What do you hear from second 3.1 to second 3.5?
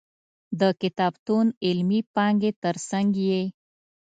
یې.